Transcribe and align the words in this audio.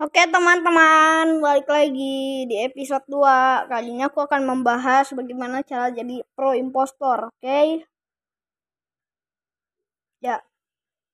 Oke 0.00 0.24
teman-teman, 0.32 1.44
balik 1.44 1.68
lagi 1.68 2.48
di 2.48 2.56
episode 2.56 3.04
2 3.04 3.68
Kali 3.68 3.92
ini 3.92 4.00
aku 4.00 4.24
akan 4.24 4.48
membahas 4.48 5.12
bagaimana 5.12 5.60
cara 5.60 5.92
jadi 5.92 6.24
pro 6.32 6.56
impostor, 6.56 7.28
oke? 7.28 7.84
Ya, 10.24 10.40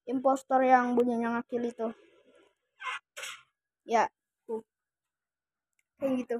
impostor 0.07 0.63
yang 0.63 0.95
bunyinya 0.95 1.35
ngakil 1.35 1.67
itu. 1.67 1.89
Ya, 3.83 4.07
tuh. 4.47 4.63
Kayak 5.99 6.23
gitu. 6.23 6.37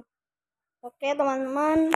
Oke 0.87 1.19
teman-teman 1.19 1.91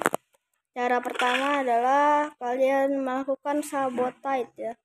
Cara 0.75 0.99
pertama 0.99 1.63
adalah 1.63 2.27
kalian 2.35 2.99
melakukan 2.99 3.63
sabotage 3.63 4.51
ya. 4.59 4.75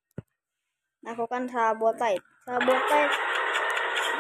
Melakukan 1.03 1.51
sabotage. 1.51 2.23
Sabotage 2.47 3.26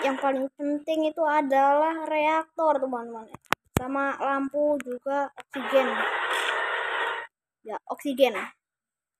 yang 0.04 0.16
paling 0.20 0.48
penting 0.56 1.08
itu 1.08 1.22
adalah 1.24 2.04
reaktor 2.08 2.76
teman-teman. 2.76 3.28
Sama 3.76 4.16
lampu 4.20 4.76
juga 4.80 5.28
oksigen. 5.36 5.88
Ya 7.64 7.76
oksigen. 7.88 8.34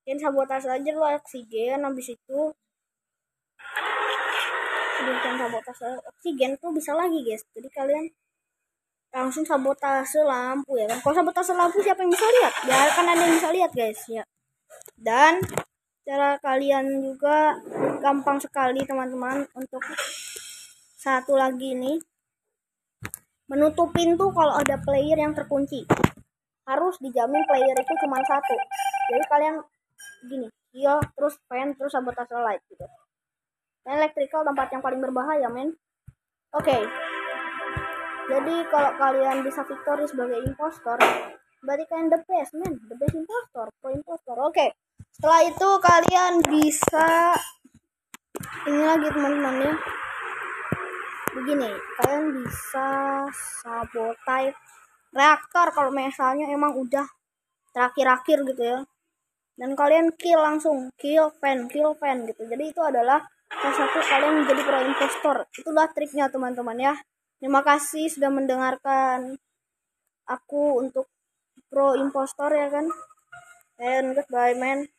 Dan 0.06 0.16
sabotase 0.20 0.68
aja 0.70 0.90
lu 0.92 1.02
oksigen. 1.04 1.84
Habis 1.84 2.16
itu 2.16 2.40
bukan 5.06 5.34
sabotase 5.38 5.88
oksigen 6.08 6.56
tuh 6.58 6.72
bisa 6.72 6.92
lagi 6.96 7.20
guys. 7.22 7.44
Jadi 7.52 7.68
kalian 7.72 8.04
langsung 9.12 9.44
sabotase 9.44 10.20
lampu 10.24 10.76
ya 10.76 10.88
kan? 10.88 10.98
Kalau 11.00 11.14
sabotase 11.20 11.52
lampu 11.56 11.80
siapa 11.80 12.04
yang 12.04 12.12
bisa 12.12 12.26
lihat? 12.40 12.54
Ya 12.68 12.78
kan 12.92 13.06
ada 13.08 13.22
yang 13.22 13.34
bisa 13.36 13.48
lihat 13.52 13.72
guys 13.72 14.00
ya. 14.08 14.24
Dan 14.96 15.40
cara 16.06 16.38
kalian 16.38 17.02
juga 17.02 17.58
gampang 17.98 18.38
sekali 18.38 18.86
teman-teman 18.86 19.42
untuk 19.58 19.82
satu 21.06 21.38
lagi 21.38 21.78
nih. 21.78 22.02
Menutup 23.46 23.94
pintu 23.94 24.34
kalau 24.34 24.58
ada 24.58 24.74
player 24.82 25.14
yang 25.14 25.30
terkunci. 25.30 25.86
Harus 26.66 26.98
dijamin 26.98 27.46
player 27.46 27.78
itu 27.78 27.94
cuma 28.02 28.18
satu. 28.26 28.58
Jadi 29.14 29.24
kalian 29.30 29.62
gini 30.26 30.50
iya 30.74 30.98
terus 31.14 31.38
fan 31.46 31.78
terus 31.78 31.94
sabotase 31.94 32.34
light 32.42 32.58
gitu. 32.66 32.82
Dan 33.86 34.02
electrical 34.02 34.42
tempat 34.42 34.66
yang 34.74 34.82
paling 34.82 34.98
berbahaya 34.98 35.46
men. 35.46 35.78
Oke. 36.50 36.74
Okay. 36.74 36.82
jadi 38.26 38.66
kalau 38.74 38.90
kalian 38.98 39.46
bisa 39.46 39.62
victory 39.62 40.02
sebagai 40.10 40.42
impostor 40.42 40.98
berarti 41.62 41.84
kalian 41.86 42.10
the 42.10 42.18
best 42.26 42.50
men. 42.58 42.74
The 42.90 42.98
best 42.98 43.14
impostor 43.14 43.70
pro 43.78 43.94
impostor. 43.94 44.36
Oke. 44.42 44.50
Okay. 44.50 44.68
setelah 45.14 45.40
itu 45.46 45.68
kalian 45.80 46.32
bisa 46.50 47.38
ini 48.66 48.82
lagi 48.84 49.08
teman-teman 49.14 49.54
ya 49.64 49.72
begini 51.46 51.70
kalian 52.02 52.42
bisa 52.42 52.90
sabotage 53.62 54.58
reaktor 55.14 55.70
kalau 55.70 55.94
misalnya 55.94 56.50
emang 56.50 56.74
udah 56.74 57.06
terakhir-akhir 57.70 58.42
gitu 58.50 58.62
ya. 58.66 58.78
Dan 59.54 59.78
kalian 59.78 60.10
kill 60.18 60.42
langsung 60.42 60.90
kill 60.98 61.30
fan 61.38 61.70
kill 61.70 61.94
fan 61.94 62.26
gitu. 62.26 62.50
Jadi 62.50 62.74
itu 62.74 62.82
adalah 62.82 63.22
salah 63.46 63.78
satu 63.78 63.98
kalian 64.02 64.42
menjadi 64.42 64.62
pro 64.66 64.78
impostor. 64.90 65.36
Itulah 65.54 65.86
triknya 65.94 66.26
teman-teman 66.26 66.82
ya. 66.82 66.98
Terima 67.38 67.62
kasih 67.62 68.10
sudah 68.10 68.34
mendengarkan 68.34 69.38
aku 70.26 70.82
untuk 70.82 71.06
pro 71.70 71.94
impostor 71.94 72.50
ya 72.50 72.74
kan? 72.74 72.90
And 73.78 74.18
goodbye 74.18 74.58
man 74.58 74.90